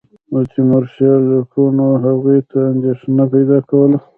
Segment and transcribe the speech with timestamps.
[0.31, 3.97] د تیمورشاه لیکونو هغوی ته اندېښنه پیدا کوله.